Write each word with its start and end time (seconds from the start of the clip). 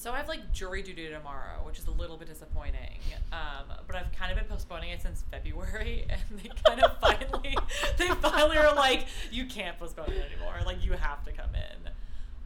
So 0.00 0.12
I 0.12 0.16
have 0.16 0.28
like 0.28 0.50
jury 0.50 0.82
duty 0.82 1.10
tomorrow, 1.10 1.60
which 1.62 1.78
is 1.78 1.86
a 1.86 1.90
little 1.90 2.16
bit 2.16 2.26
disappointing. 2.26 3.00
Um, 3.32 3.76
but 3.86 3.96
I've 3.96 4.10
kind 4.12 4.32
of 4.32 4.38
been 4.38 4.46
postponing 4.46 4.88
it 4.88 5.02
since 5.02 5.24
February, 5.30 6.06
and 6.08 6.40
they 6.40 6.48
kind 6.66 6.80
of 6.80 6.98
finally, 7.00 7.54
they 7.98 8.08
finally 8.08 8.56
are 8.56 8.74
like, 8.74 9.04
you 9.30 9.44
can't 9.44 9.78
postpone 9.78 10.10
it 10.10 10.24
anymore. 10.32 10.54
Like 10.64 10.82
you 10.82 10.92
have 10.92 11.22
to 11.24 11.32
come 11.32 11.50
in. 11.54 11.90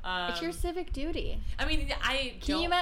Um, 0.02 0.32
it's 0.32 0.42
your 0.42 0.50
civic 0.50 0.92
duty. 0.92 1.44
I 1.56 1.64
mean, 1.64 1.92
I 2.02 2.34
Can 2.40 2.58
you 2.58 2.72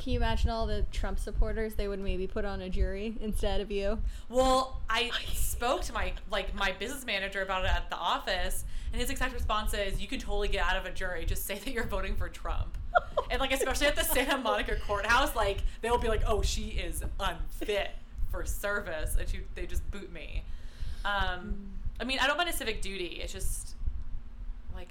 Can 0.00 0.14
you 0.14 0.18
imagine 0.18 0.48
all 0.48 0.66
the 0.66 0.86
Trump 0.92 1.18
supporters 1.18 1.74
they 1.74 1.86
would 1.86 2.00
maybe 2.00 2.26
put 2.26 2.46
on 2.46 2.62
a 2.62 2.70
jury 2.70 3.18
instead 3.20 3.60
of 3.60 3.70
you? 3.70 3.98
Well, 4.30 4.80
I 4.88 5.10
spoke 5.34 5.82
to 5.82 5.92
my 5.92 6.14
like 6.30 6.54
my 6.54 6.72
business 6.72 7.04
manager 7.04 7.42
about 7.42 7.66
it 7.66 7.70
at 7.70 7.90
the 7.90 7.96
office, 7.96 8.64
and 8.92 9.00
his 9.00 9.10
exact 9.10 9.34
response 9.34 9.74
is, 9.74 10.00
"You 10.00 10.08
can 10.08 10.18
totally 10.18 10.48
get 10.48 10.64
out 10.66 10.76
of 10.78 10.86
a 10.86 10.90
jury. 10.90 11.26
Just 11.26 11.44
say 11.44 11.56
that 11.58 11.70
you're 11.70 11.84
voting 11.86 12.16
for 12.16 12.28
Trump." 12.30 12.78
and 13.30 13.38
like 13.40 13.52
especially 13.52 13.86
at 13.86 13.94
the 13.94 14.02
Santa 14.02 14.36
Monica 14.42 14.76
courthouse, 14.86 15.36
like 15.36 15.58
they'll 15.82 15.98
be 15.98 16.08
like, 16.08 16.22
"Oh, 16.26 16.40
she 16.40 16.68
is 16.70 17.04
unfit 17.20 17.90
for 18.30 18.44
service," 18.46 19.16
and 19.20 19.28
she 19.28 19.40
they 19.54 19.66
just 19.66 19.88
boot 19.90 20.10
me. 20.10 20.44
Um, 21.04 21.72
I 22.00 22.04
mean, 22.04 22.18
I 22.20 22.26
don't 22.26 22.38
mind 22.38 22.48
a 22.48 22.54
civic 22.54 22.80
duty. 22.80 23.20
It's 23.22 23.34
just 23.34 23.74
like 24.74 24.88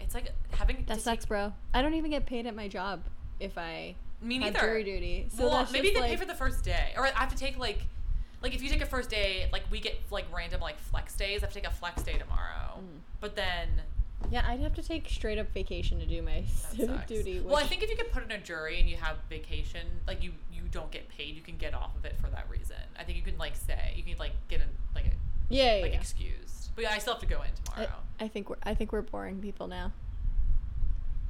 it's 0.00 0.14
like 0.14 0.32
having 0.50 0.84
That 0.86 1.00
sucks, 1.00 1.24
take- 1.24 1.28
bro. 1.30 1.54
I 1.72 1.80
don't 1.80 1.94
even 1.94 2.10
get 2.10 2.26
paid 2.26 2.46
at 2.46 2.54
my 2.54 2.68
job 2.68 3.02
if 3.40 3.56
I 3.56 3.94
Me 4.24 4.36
have 4.40 4.54
neither. 4.54 4.66
jury 4.66 4.82
duty. 4.84 5.28
So 5.36 5.48
well, 5.48 5.68
maybe 5.72 5.90
they 5.90 6.00
pay 6.00 6.16
for 6.16 6.24
the 6.24 6.34
first 6.34 6.64
day, 6.64 6.92
or 6.96 7.06
I 7.06 7.10
have 7.10 7.30
to 7.30 7.36
take 7.36 7.58
like, 7.58 7.84
like 8.42 8.54
if 8.54 8.62
you 8.62 8.68
take 8.68 8.82
a 8.82 8.86
first 8.86 9.10
day, 9.10 9.48
like 9.52 9.62
we 9.70 9.78
get 9.80 9.96
like 10.10 10.24
random 10.34 10.60
like 10.60 10.78
flex 10.78 11.14
days. 11.14 11.42
I 11.42 11.46
have 11.46 11.52
to 11.54 11.60
take 11.60 11.68
a 11.68 11.74
flex 11.74 12.02
day 12.02 12.18
tomorrow, 12.18 12.78
Mm. 12.80 12.98
but 13.20 13.36
then 13.36 13.68
Yeah, 14.30 14.44
I'd 14.48 14.60
have 14.60 14.74
to 14.74 14.82
take 14.82 15.08
straight 15.08 15.38
up 15.38 15.52
vacation 15.52 16.00
to 16.00 16.06
do 16.06 16.22
my 16.22 16.44
civic 16.74 17.06
duty. 17.06 17.40
Well, 17.40 17.56
I 17.56 17.64
think 17.66 17.82
if 17.82 17.90
you 17.90 17.96
get 17.96 18.10
put 18.10 18.24
in 18.24 18.30
a 18.32 18.38
jury 18.38 18.80
and 18.80 18.88
you 18.88 18.96
have 18.96 19.18
vacation, 19.28 19.86
like 20.06 20.22
you 20.22 20.32
you 20.52 20.62
don't 20.70 20.90
get 20.90 21.08
paid, 21.08 21.34
you 21.36 21.42
can 21.42 21.56
get 21.56 21.74
off 21.74 21.94
of 21.96 22.04
it 22.04 22.16
for 22.20 22.28
that 22.30 22.48
reason. 22.50 22.76
I 22.98 23.04
think 23.04 23.16
you 23.18 23.22
can 23.24 23.36
like 23.38 23.54
say 23.54 23.92
you 23.96 24.02
can 24.02 24.16
like 24.18 24.32
get 24.48 24.60
in 24.62 24.68
like 24.94 25.04
a, 25.06 25.10
yeah, 25.50 25.76
yeah, 25.76 25.82
like 25.82 25.92
yeah. 25.92 25.98
excused, 26.00 26.70
but 26.74 26.82
yeah, 26.84 26.92
I 26.92 26.98
still 26.98 27.12
have 27.12 27.20
to 27.20 27.26
go 27.28 27.42
in 27.42 27.48
I, 27.76 27.84
tomorrow. 27.84 27.98
I 28.20 28.28
think 28.28 28.48
we're 28.48 28.56
I 28.62 28.74
think 28.74 28.92
we're 28.92 29.02
boring 29.02 29.40
people 29.40 29.66
now. 29.68 29.92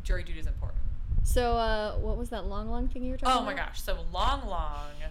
jury 0.05 0.23
duty 0.23 0.39
is 0.39 0.47
important. 0.47 0.81
So, 1.25 1.56
uh, 1.56 1.94
what 1.97 2.17
was 2.17 2.28
that 2.30 2.47
Lang, 2.47 2.70
Lang 2.70 2.86
thing 2.89 3.03
you 3.03 3.12
were 3.12 3.17
talking 3.19 3.33
about? 3.33 3.41
Oh 3.41 3.42
about? 3.53 3.56
my 3.56 3.67
gosh, 3.67 3.80
so 3.80 3.97
Lang, 4.12 4.47
Lang. 4.48 5.11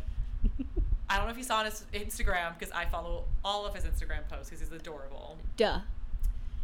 I 1.10 1.18
don't 1.18 1.26
know 1.26 1.32
if 1.32 1.38
you 1.38 1.44
saw 1.44 1.58
on 1.58 1.66
his 1.66 1.84
Instagram 1.94 2.58
because 2.58 2.72
I 2.74 2.86
follow 2.86 3.26
all 3.44 3.66
of 3.66 3.76
his 3.76 3.84
Instagram 3.84 4.28
posts 4.30 4.50
because 4.50 4.60
he's 4.62 4.72
adorable. 4.72 5.38
Duh. 5.58 5.80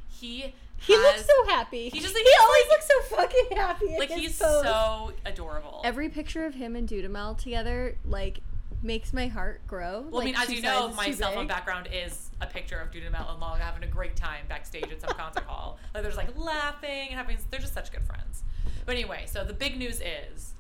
He 0.10 0.54
He 0.78 0.94
has- 0.94 1.02
looks 1.04 1.26
so 1.28 1.54
happy. 1.54 1.90
he 1.90 2.00
just, 2.00 2.16
he 2.16 2.24
like, 2.24 2.26
he's, 2.26 2.42
always 2.42 2.64
like- 2.64 2.70
looks 2.72 2.88
so 2.88 3.16
fucking 3.16 3.58
happy. 3.58 3.96
like 4.00 4.10
he's 4.12 4.40
posts. 4.40 4.64
so 4.64 5.14
adorable. 5.26 5.82
Every 5.84 6.10
picture 6.10 6.46
of 6.46 6.56
him 6.56 6.76
and 6.76 6.88
Dudamel 6.88 7.38
together, 7.38 7.96
like, 8.06 8.40
makes 8.82 9.14
my 9.14 9.28
heart 9.28 9.66
grow. 9.68 10.06
well, 10.10 10.22
I 10.22 10.26
mean, 10.26 10.36
as 10.38 10.50
you 10.50 10.62
know, 10.62 10.90
my 10.90 11.12
cell 11.12 11.32
phone 11.34 11.48
background 11.48 11.90
is 11.92 12.32
a 12.42 12.48
picture 12.48 12.80
of 12.80 12.92
Dudamel 12.92 13.32
and 13.32 13.42
Lang 13.42 13.60
having 13.60 13.84
a 13.84 13.88
great 13.92 14.16
time 14.16 14.46
backstage 14.48 14.92
at 14.92 15.02
some 15.02 15.12
concert 15.12 15.44
hall. 15.44 15.78
Like 15.94 16.04
there's 16.04 16.18
like 16.18 16.38
laughing 16.38 17.08
and 17.10 17.18
having. 17.18 17.38
They're 17.50 17.60
just 17.60 17.74
such 17.74 17.92
good 17.92 18.04
friends. 18.06 18.44
But 18.86 18.96
anyway, 18.96 19.24
so 19.26 19.44
the 19.44 19.54
big 19.54 19.78
news 19.78 20.02
is, 20.02 20.54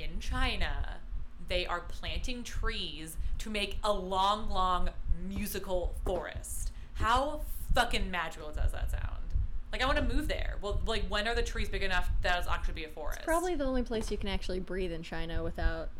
in 0.00 0.18
China, 0.20 0.96
they 1.48 1.66
are 1.66 1.80
planting 1.80 2.42
trees 2.42 3.16
to 3.38 3.50
make 3.50 3.78
a 3.84 3.92
Lang, 3.92 4.48
Lang 4.48 4.88
musical 5.28 5.94
forest. 6.04 6.72
How 6.94 7.42
fucking 7.74 8.10
magical 8.10 8.50
does 8.50 8.72
that 8.72 8.90
sound? 8.90 9.02
Like 9.70 9.82
I 9.82 9.86
want 9.86 9.98
to 9.98 10.14
move 10.14 10.28
there. 10.28 10.56
Well, 10.62 10.80
like 10.86 11.06
when 11.08 11.28
are 11.28 11.34
the 11.34 11.42
trees 11.42 11.68
big 11.68 11.82
enough 11.82 12.08
that 12.22 12.38
it'll 12.38 12.50
actually 12.52 12.74
be 12.74 12.84
a 12.84 12.88
forest? 12.88 13.20
Probably 13.24 13.54
the 13.54 13.64
only 13.64 13.82
place 13.82 14.10
you 14.10 14.16
can 14.16 14.28
actually 14.30 14.60
breathe 14.60 14.92
in 14.92 15.02
China 15.02 15.44
without 15.44 15.90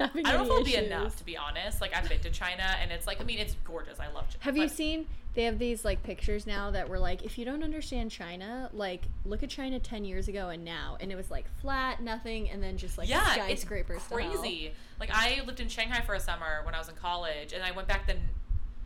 having 0.00 0.26
I 0.26 0.32
don't 0.32 0.48
know 0.48 0.54
if 0.56 0.60
it'll 0.60 0.80
be 0.80 0.86
enough 0.86 1.16
to 1.16 1.24
be 1.24 1.36
honest. 1.36 1.80
Like 1.80 1.94
I've 1.94 2.08
been 2.08 2.20
to 2.20 2.30
China 2.30 2.76
and 2.80 2.90
it's 2.90 3.06
like 3.06 3.20
I 3.20 3.24
mean 3.24 3.38
it's 3.38 3.54
gorgeous. 3.64 4.00
I 4.00 4.06
love 4.06 4.28
China. 4.28 4.40
Have 4.40 4.56
you 4.56 4.68
seen? 4.68 5.06
They 5.34 5.44
have 5.44 5.58
these 5.58 5.84
like 5.84 6.02
pictures 6.02 6.46
now 6.46 6.70
that 6.72 6.88
were 6.88 6.98
like, 6.98 7.24
if 7.24 7.38
you 7.38 7.44
don't 7.44 7.62
understand 7.62 8.10
China, 8.10 8.70
like 8.72 9.02
look 9.24 9.42
at 9.42 9.50
China 9.50 9.78
ten 9.78 10.04
years 10.04 10.26
ago 10.26 10.48
and 10.48 10.64
now, 10.64 10.96
and 11.00 11.12
it 11.12 11.16
was 11.16 11.30
like 11.30 11.44
flat, 11.60 12.02
nothing, 12.02 12.50
and 12.50 12.62
then 12.62 12.76
just 12.76 12.98
like 12.98 13.08
yeah, 13.08 13.34
skyscrapers. 13.34 14.02
crazy. 14.10 14.72
Like 14.98 15.10
I 15.12 15.42
lived 15.46 15.60
in 15.60 15.68
Shanghai 15.68 16.00
for 16.00 16.14
a 16.14 16.20
summer 16.20 16.62
when 16.64 16.74
I 16.74 16.78
was 16.78 16.88
in 16.88 16.96
college, 16.96 17.52
and 17.52 17.62
I 17.62 17.70
went 17.70 17.86
back 17.86 18.06
then, 18.06 18.18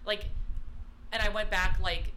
like, 0.05 0.27
and 1.11 1.23
I 1.23 1.31
went 1.31 1.51
back 1.51 1.79
like 1.81 2.13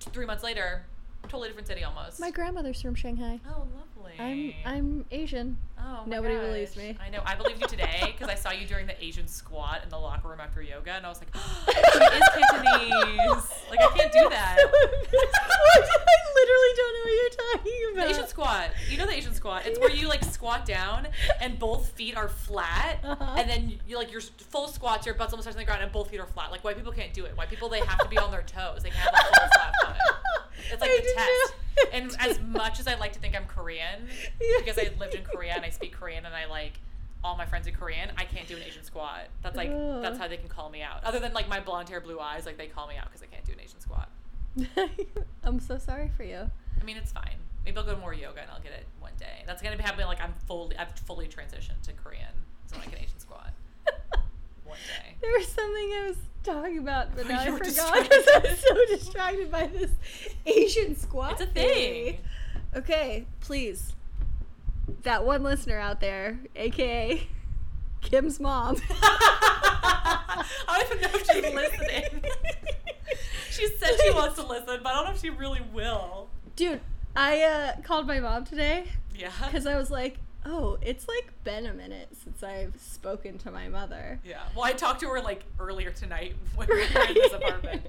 three 0.00 0.26
months 0.26 0.42
later, 0.42 0.84
totally 1.32 1.48
different 1.48 1.66
city 1.66 1.82
almost. 1.82 2.20
My 2.20 2.30
grandmother's 2.30 2.80
from 2.82 2.94
Shanghai. 2.94 3.40
oh, 3.48 3.66
lovely. 3.74 4.12
I'm 4.18 4.52
I'm 4.64 5.04
Asian. 5.10 5.56
Oh, 5.78 6.02
my 6.06 6.16
Nobody 6.16 6.36
believes 6.36 6.76
me. 6.76 6.96
I 7.04 7.08
know. 7.10 7.22
I 7.24 7.34
believed 7.34 7.60
you 7.60 7.66
today 7.66 8.00
because 8.12 8.28
I 8.28 8.34
saw 8.36 8.50
you 8.52 8.66
during 8.66 8.86
the 8.86 9.02
Asian 9.02 9.26
squat 9.26 9.80
in 9.82 9.88
the 9.88 9.98
locker 9.98 10.28
room 10.28 10.38
after 10.40 10.62
yoga, 10.62 10.92
and 10.92 11.04
I 11.06 11.08
was 11.08 11.20
like, 11.20 11.34
she 11.34 11.98
is 11.98 12.28
Cantonese. 12.36 13.50
Like 13.70 13.80
I 13.80 13.88
can't 13.96 14.12
do 14.12 14.28
that. 14.28 14.56
I 14.58 16.18
literally 16.34 16.72
don't 16.76 16.94
know 16.94 17.04
what 17.04 17.14
you're 17.14 17.30
talking 17.30 17.72
The 17.94 18.00
about. 18.02 18.10
Asian 18.10 18.28
squat. 18.28 18.70
You 18.90 18.98
know 18.98 19.06
the 19.06 19.16
Asian 19.16 19.34
squat. 19.34 19.62
It's 19.66 19.78
where 19.78 19.90
you 19.90 20.08
like 20.08 20.22
squat 20.24 20.66
down 20.66 21.08
and 21.40 21.58
both 21.58 21.88
feet 21.92 22.16
are 22.16 22.28
flat, 22.28 22.98
Uh-huh. 23.02 23.34
and 23.38 23.48
then 23.48 23.78
you 23.88 23.96
like 23.96 24.12
your 24.12 24.20
full 24.20 24.68
squats, 24.68 25.06
your 25.06 25.14
butt's 25.14 25.32
almost 25.32 25.46
touching 25.48 25.58
the 25.58 25.64
ground, 25.64 25.82
and 25.82 25.90
both 25.90 26.10
feet 26.10 26.20
are 26.20 26.26
flat. 26.26 26.50
Like 26.50 26.62
white 26.62 26.76
people 26.76 26.92
can't 26.92 27.12
do 27.14 27.24
it. 27.24 27.36
White 27.36 27.48
people 27.48 27.68
they 27.70 27.80
have 27.80 27.98
to 28.00 28.08
be 28.08 28.18
on 28.18 28.30
their 28.30 28.42
toes. 28.42 28.82
They 28.82 28.90
can't 28.90 29.14
have 29.14 29.14
a 29.14 29.38
full 29.38 29.48
flat 29.48 29.72
foot. 29.96 30.11
It's 30.72 30.80
like 30.80 30.90
I 30.90 31.00
the 31.00 31.12
test. 31.14 31.54
And 31.92 32.16
as 32.18 32.40
much 32.40 32.80
as 32.80 32.86
I 32.86 32.94
like 32.96 33.12
to 33.12 33.18
think 33.18 33.34
I'm 33.34 33.46
Korean, 33.46 34.08
because 34.58 34.78
I 34.78 34.90
lived 34.98 35.14
in 35.14 35.24
Korea 35.24 35.52
and 35.54 35.64
I 35.64 35.70
speak 35.70 35.92
Korean 35.92 36.26
and 36.26 36.34
I 36.34 36.46
like 36.46 36.74
all 37.24 37.36
my 37.36 37.46
friends 37.46 37.68
are 37.68 37.72
Korean, 37.72 38.10
I 38.16 38.24
can't 38.24 38.46
do 38.48 38.56
an 38.56 38.62
Asian 38.62 38.82
squat. 38.82 39.28
That's 39.42 39.56
like 39.56 39.70
that's 40.02 40.18
how 40.18 40.28
they 40.28 40.36
can 40.36 40.48
call 40.48 40.70
me 40.70 40.82
out. 40.82 41.04
Other 41.04 41.18
than 41.18 41.32
like 41.32 41.48
my 41.48 41.60
blonde 41.60 41.88
hair, 41.88 42.00
blue 42.00 42.18
eyes, 42.18 42.46
like 42.46 42.58
they 42.58 42.66
call 42.66 42.88
me 42.88 42.96
out 42.96 43.06
because 43.06 43.22
I 43.22 43.26
can't 43.26 43.44
do 43.44 43.52
an 43.52 43.60
Asian 43.60 43.80
squat. 43.80 44.08
I'm 45.44 45.60
so 45.60 45.78
sorry 45.78 46.10
for 46.16 46.24
you. 46.24 46.50
I 46.80 46.84
mean, 46.84 46.96
it's 46.96 47.12
fine. 47.12 47.36
Maybe 47.64 47.76
I'll 47.76 47.84
go 47.84 47.94
to 47.94 48.00
more 48.00 48.12
yoga 48.12 48.42
and 48.42 48.50
I'll 48.50 48.60
get 48.60 48.72
it 48.72 48.86
one 48.98 49.12
day. 49.18 49.44
That's 49.46 49.62
gonna 49.62 49.76
be 49.76 49.82
happening. 49.82 50.06
Like 50.06 50.20
I'm 50.20 50.34
fully, 50.46 50.76
I've 50.76 50.92
fully 51.06 51.28
transitioned 51.28 51.80
to 51.82 51.92
Korean, 51.92 52.32
so 52.66 52.76
like 52.76 52.88
an 52.88 52.98
Asian 52.98 53.18
squat 53.18 53.52
one 54.64 54.78
day. 54.78 55.14
There 55.20 55.32
was 55.38 55.46
something 55.46 55.90
I 55.92 56.06
was 56.08 56.16
talking 56.42 56.78
about, 56.78 57.14
but 57.14 57.26
now 57.28 57.40
I 57.40 57.50
forgot 57.50 58.02
because 58.02 58.24
I'm 58.34 58.56
so 58.56 58.86
distracted 58.88 59.50
by 59.50 59.66
this 59.68 59.90
Asian 60.46 60.96
squat. 60.96 61.32
It's 61.32 61.42
a 61.42 61.46
thing. 61.46 62.18
Okay, 62.74 63.26
please. 63.40 63.92
That 65.02 65.24
one 65.24 65.42
listener 65.42 65.78
out 65.78 66.00
there, 66.00 66.38
aka 66.56 67.26
Kim's 68.00 68.40
mom. 68.40 68.76
I 68.90 70.44
don't 70.68 70.98
even 70.98 71.02
know 71.02 71.18
if 71.18 71.26
she's 71.30 71.54
listening. 71.54 72.24
she 73.50 73.68
said 73.78 73.90
she 74.02 74.10
wants 74.10 74.36
to 74.36 74.46
listen, 74.46 74.80
but 74.82 74.86
I 74.86 74.94
don't 74.96 75.04
know 75.06 75.10
if 75.12 75.20
she 75.20 75.30
really 75.30 75.60
will. 75.72 76.28
Dude, 76.56 76.80
I 77.14 77.42
uh, 77.42 77.80
called 77.82 78.06
my 78.06 78.20
mom 78.20 78.44
today 78.44 78.84
Yeah. 79.14 79.30
because 79.46 79.66
I 79.66 79.76
was 79.76 79.90
like, 79.90 80.16
oh, 80.44 80.78
it's 80.82 81.06
like 81.08 81.32
been 81.44 81.66
a 81.66 81.72
minute 81.72 82.08
since 82.22 82.42
I've 82.42 82.74
spoken 82.80 83.38
to 83.38 83.50
my 83.50 83.68
mother. 83.68 84.20
Yeah. 84.24 84.42
Well, 84.54 84.64
I 84.64 84.72
talked 84.72 85.00
to 85.00 85.08
her 85.08 85.20
like 85.20 85.44
earlier 85.58 85.90
tonight 85.90 86.34
when 86.54 86.68
we 86.68 86.74
were 86.74 86.80
in 86.80 87.14
this 87.14 87.32
apartment. 87.32 87.82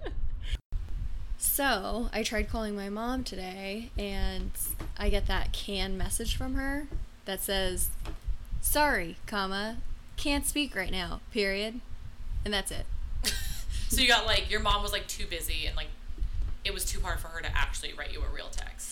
So 1.37 2.09
I 2.13 2.23
tried 2.23 2.49
calling 2.49 2.75
my 2.75 2.89
mom 2.89 3.23
today, 3.23 3.91
and 3.97 4.51
I 4.97 5.09
get 5.09 5.27
that 5.27 5.51
canned 5.51 5.97
message 5.97 6.35
from 6.37 6.55
her 6.55 6.87
that 7.25 7.41
says, 7.41 7.89
"Sorry, 8.61 9.17
comma, 9.27 9.77
can't 10.15 10.45
speak 10.45 10.75
right 10.75 10.91
now." 10.91 11.19
Period, 11.31 11.81
and 12.45 12.53
that's 12.53 12.71
it. 12.71 12.85
So 13.89 14.01
you 14.01 14.07
got 14.07 14.25
like 14.25 14.49
your 14.49 14.59
mom 14.59 14.81
was 14.81 14.91
like 14.91 15.05
too 15.05 15.27
busy 15.27 15.67
and 15.67 15.75
like 15.75 15.89
it 16.65 16.73
was 16.73 16.83
too 16.83 16.99
hard 17.01 17.19
for 17.19 17.27
her 17.27 17.41
to 17.41 17.55
actually 17.55 17.93
write 17.93 18.11
you 18.11 18.21
a 18.21 18.33
real 18.33 18.47
text. 18.49 18.82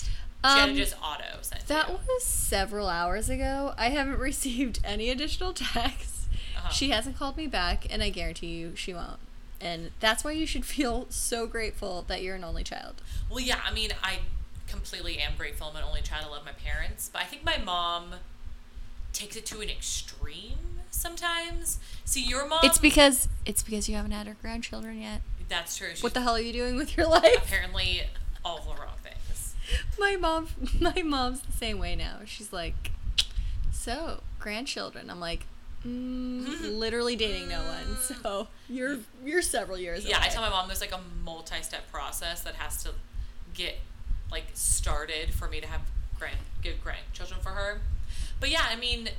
She 0.43 0.49
had 0.49 0.65
to 0.65 0.71
Um, 0.71 0.75
just 0.77 0.95
auto 1.03 1.23
send 1.41 1.61
That 1.67 1.89
you. 1.89 1.99
was 2.07 2.23
several 2.23 2.87
hours 2.89 3.29
ago. 3.29 3.73
I 3.77 3.89
haven't 3.89 4.17
received 4.19 4.79
any 4.83 5.09
additional 5.09 5.53
texts. 5.53 6.25
Uh-huh. 6.57 6.69
She 6.69 6.89
hasn't 6.89 7.17
called 7.17 7.37
me 7.37 7.47
back, 7.47 7.85
and 7.89 8.01
I 8.03 8.09
guarantee 8.09 8.47
you 8.57 8.75
she 8.75 8.93
won't. 8.93 9.19
And 9.59 9.91
that's 9.99 10.23
why 10.23 10.31
you 10.31 10.45
should 10.47 10.65
feel 10.77 11.05
so 11.09 11.45
grateful 11.47 12.03
that 12.07 12.23
you're 12.23 12.35
an 12.35 12.43
only 12.43 12.63
child. 12.63 13.01
Well, 13.29 13.39
yeah, 13.39 13.59
I 13.65 13.71
mean, 13.71 13.91
I 14.03 14.19
completely 14.67 15.19
am 15.19 15.33
grateful. 15.37 15.67
I'm 15.67 15.75
an 15.75 15.83
only 15.83 16.01
child. 16.01 16.25
I 16.27 16.29
love 16.31 16.45
my 16.45 16.51
parents, 16.53 17.09
but 17.11 17.21
I 17.21 17.25
think 17.25 17.43
my 17.43 17.57
mom 17.57 18.15
takes 19.13 19.35
it 19.35 19.45
to 19.47 19.59
an 19.61 19.69
extreme 19.69 20.79
sometimes. 20.89 21.77
See, 22.05 22.23
your 22.23 22.47
mom. 22.47 22.61
It's 22.63 22.77
because 22.79 23.27
it's 23.45 23.61
because 23.61 23.87
you 23.89 23.95
haven't 23.95 24.11
had 24.11 24.25
her 24.27 24.37
grandchildren 24.41 25.01
yet. 25.01 25.21
that's 25.49 25.77
true. 25.77 25.89
She's 25.91 26.01
What 26.03 26.13
the 26.13 26.21
hell 26.21 26.35
are 26.35 26.39
you 26.41 26.53
doing 26.53 26.75
with 26.77 26.95
your 26.97 27.07
life? 27.07 27.35
apparently 27.43 28.03
all 28.45 28.59
the 28.61 28.81
wrong 28.81 28.95
things. 29.03 29.50
My 29.99 30.15
mom 30.15 30.47
my 30.79 31.01
mom's 31.03 31.41
the 31.41 31.51
same 31.51 31.79
way 31.79 31.95
now 31.95 32.17
she's 32.25 32.51
like 32.51 32.91
so 33.71 34.21
grandchildren 34.39 35.09
i'm 35.09 35.19
like 35.19 35.45
mm, 35.85 36.45
literally 36.77 37.15
dating 37.15 37.47
no 37.49 37.61
one 37.63 37.97
so 37.97 38.47
you're 38.69 38.97
you're 39.25 39.41
several 39.41 39.77
years 39.77 40.05
Yeah, 40.05 40.19
I 40.21 40.27
tell 40.27 40.41
my 40.41 40.49
mom 40.49 40.67
there's 40.67 40.81
like 40.81 40.93
a 40.93 41.01
multi-step 41.23 41.91
process 41.91 42.41
that 42.41 42.55
has 42.55 42.83
to 42.83 42.91
get 43.53 43.79
like 44.31 44.45
started 44.53 45.33
for 45.33 45.47
me 45.47 45.59
to 45.59 45.67
have 45.67 45.81
grand 46.17 46.37
give 46.61 46.81
grandchildren 46.83 47.39
for 47.41 47.49
her. 47.49 47.81
But 48.39 48.49
yeah, 48.49 48.65
I 48.69 48.75
mean, 48.75 49.09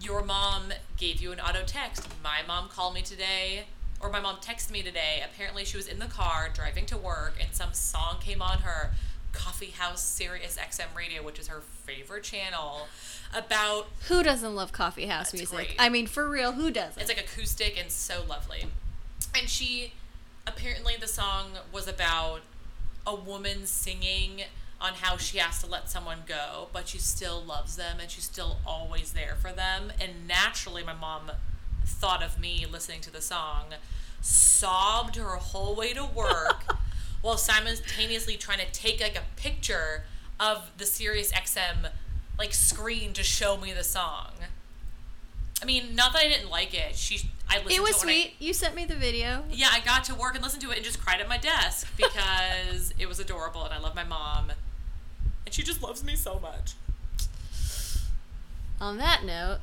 your 0.00 0.22
mom 0.24 0.72
gave 0.96 1.20
you 1.20 1.32
an 1.32 1.40
auto 1.40 1.62
text. 1.66 2.08
My 2.22 2.40
mom 2.46 2.68
called 2.68 2.94
me 2.94 3.02
today, 3.02 3.64
or 4.00 4.10
my 4.10 4.20
mom 4.20 4.36
texted 4.36 4.70
me 4.72 4.82
today. 4.82 5.22
Apparently, 5.24 5.64
she 5.64 5.76
was 5.76 5.86
in 5.86 5.98
the 5.98 6.06
car 6.06 6.48
driving 6.52 6.86
to 6.86 6.96
work, 6.96 7.34
and 7.40 7.54
some 7.54 7.72
song 7.72 8.16
came 8.20 8.42
on 8.42 8.58
her 8.58 8.92
coffee 9.32 9.70
house 9.70 10.02
Sirius 10.02 10.56
XM 10.56 10.94
radio, 10.96 11.22
which 11.22 11.38
is 11.38 11.48
her 11.48 11.60
favorite 11.60 12.22
channel, 12.24 12.88
about 13.34 13.88
Who 14.08 14.22
doesn't 14.22 14.54
love 14.54 14.72
coffee 14.72 15.06
house 15.06 15.32
music? 15.32 15.56
great. 15.56 15.76
I 15.78 15.88
mean, 15.88 16.06
for 16.06 16.28
real, 16.28 16.52
who 16.52 16.70
doesn't? 16.70 17.00
It's 17.00 17.10
like 17.10 17.20
acoustic 17.20 17.78
and 17.80 17.90
so 17.90 18.22
lovely. 18.28 18.66
And 19.36 19.48
she 19.48 19.92
apparently 20.46 20.94
the 21.00 21.08
song 21.08 21.52
was 21.72 21.88
about 21.88 22.40
a 23.06 23.14
woman 23.14 23.66
singing 23.66 24.42
on 24.80 24.94
how 24.94 25.16
she 25.16 25.38
has 25.38 25.60
to 25.62 25.66
let 25.66 25.88
someone 25.88 26.18
go, 26.26 26.68
but 26.72 26.88
she 26.88 26.98
still 26.98 27.40
loves 27.40 27.76
them 27.76 27.98
and 28.00 28.10
she's 28.10 28.24
still 28.24 28.58
always 28.66 29.12
there 29.12 29.36
for 29.40 29.52
them. 29.52 29.92
And 30.00 30.26
naturally 30.26 30.82
my 30.82 30.94
mom 30.94 31.30
thought 31.86 32.22
of 32.22 32.38
me 32.38 32.66
listening 32.70 33.00
to 33.02 33.12
the 33.12 33.20
song, 33.20 33.66
sobbed 34.20 35.16
her 35.16 35.36
whole 35.36 35.74
way 35.74 35.92
to 35.92 36.04
work 36.04 36.64
while 37.22 37.36
simultaneously 37.38 38.36
trying 38.36 38.58
to 38.58 38.70
take 38.72 39.00
like 39.00 39.16
a 39.16 39.22
picture 39.40 40.04
of 40.38 40.70
the 40.76 40.84
Sirius 40.84 41.32
XM 41.32 41.90
like 42.38 42.52
screen 42.52 43.12
to 43.14 43.22
show 43.22 43.56
me 43.56 43.72
the 43.72 43.84
song. 43.84 44.32
I 45.60 45.64
mean, 45.64 45.94
not 45.94 46.12
that 46.12 46.24
I 46.24 46.28
didn't 46.28 46.50
like 46.50 46.74
it. 46.74 46.96
She, 46.96 47.30
I 47.48 47.58
listened 47.58 47.72
it 47.72 47.82
was 47.82 47.90
to 48.00 48.02
it 48.02 48.06
when 48.06 48.08
I- 48.08 48.20
sweet. 48.22 48.34
You 48.40 48.52
sent 48.52 48.74
me 48.74 48.84
the 48.84 48.96
video. 48.96 49.44
yeah, 49.50 49.68
I 49.72 49.78
got 49.80 50.02
to 50.04 50.14
work 50.14 50.34
and 50.34 50.42
listened 50.42 50.62
to 50.62 50.70
it 50.72 50.76
and 50.76 50.84
just 50.84 51.00
cried 51.00 51.20
at 51.20 51.28
my 51.28 51.38
desk 51.38 51.86
because 51.96 52.92
it 52.98 53.08
was 53.08 53.20
adorable 53.20 53.64
and 53.64 53.72
I 53.72 53.78
love 53.78 53.94
my 53.94 54.02
mom. 54.04 54.50
And 55.46 55.54
she 55.54 55.62
just 55.62 55.80
loves 55.82 56.02
me 56.02 56.16
so 56.16 56.40
much. 56.40 56.72
On 58.80 58.96
that 58.98 59.24
note, 59.24 59.58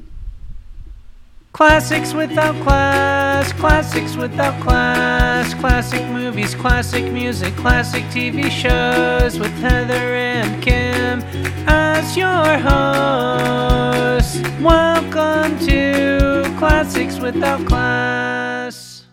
Classics 1.51 2.13
without 2.13 2.56
class, 2.63 3.51
classics 3.54 4.16
without 4.16 4.62
class, 4.62 5.54
classic 5.56 6.06
movies, 6.07 6.56
classic 6.56 7.12
music, 7.12 7.54
classic 7.56 8.04
TV 8.06 8.50
shows 8.50 9.38
with 9.40 9.51
Heather 9.60 9.94
and 10.16 10.62
Kim 10.63 11.22
as 11.68 12.16
your 12.16 12.57
hosts. 12.60 14.40
Welcome 14.62 15.60
to 15.66 16.44
Classics 16.60 17.19
Without 17.19 17.66
Class. 17.68 19.04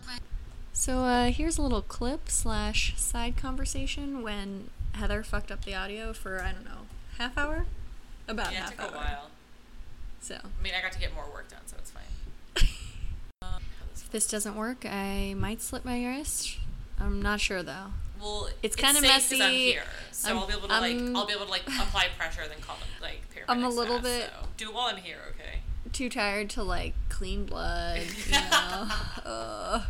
so 0.71 0.99
uh, 0.99 1.31
here's 1.31 1.57
a 1.57 1.61
little 1.61 1.81
clip 1.81 2.29
slash 2.29 2.93
side 2.97 3.35
conversation 3.35 4.21
when 4.21 4.69
Heather 4.93 5.23
fucked 5.23 5.51
up 5.51 5.65
the 5.65 5.75
audio 5.75 6.13
for 6.13 6.41
I 6.41 6.53
don't 6.53 6.63
know 6.65 6.85
half 7.17 7.37
hour, 7.37 7.65
about 8.27 8.53
Yeah, 8.53 8.59
it 8.59 8.61
half 8.61 8.77
took 8.77 8.91
a 8.93 8.97
while. 8.97 9.29
So 10.21 10.35
I 10.35 10.63
mean, 10.63 10.73
I 10.77 10.81
got 10.81 10.91
to 10.93 10.99
get 10.99 11.13
more 11.13 11.25
work 11.33 11.49
done, 11.49 11.61
so 11.65 11.75
it's 11.79 11.91
fine. 11.91 12.03
If 14.07 14.13
this 14.13 14.27
doesn't 14.27 14.55
work, 14.55 14.85
I 14.89 15.35
might 15.37 15.61
slip 15.61 15.83
my 15.83 16.01
wrist. 16.05 16.59
I'm 16.97 17.21
not 17.21 17.41
sure 17.41 17.61
though. 17.61 17.87
well, 18.21 18.47
It's 18.63 18.77
kinda 18.77 19.01
safe 19.01 19.11
'cause 19.11 19.33
I'm 19.33 19.39
messy. 19.39 19.71
here, 19.73 19.83
so 20.13 20.29
I'm- 20.29 20.37
I'll 20.39 20.47
be 20.47 20.53
able 20.53 20.69
to 20.69 20.73
I'm- 20.75 20.81
like 21.13 21.15
I'll 21.17 21.25
be 21.27 21.33
able 21.33 21.43
to 21.43 21.51
like 21.51 21.67
apply 21.67 22.07
pressure, 22.17 22.47
then 22.47 22.61
call 22.61 22.77
them 22.77 22.87
like 23.01 23.21
paramedics. 23.35 23.45
I'm 23.49 23.65
a 23.65 23.69
little 23.69 23.99
bit- 23.99 24.31
so. 24.33 24.47
do 24.55 24.69
it 24.69 24.73
while 24.73 24.87
I'm 24.87 24.95
here, 24.95 25.19
okay? 25.31 25.59
Too 25.91 26.09
tired 26.09 26.49
to 26.51 26.63
like 26.63 26.93
clean 27.09 27.45
blood, 27.45 27.99
you 28.01 28.31
know. 28.31 28.89
Ugh. 29.25 29.81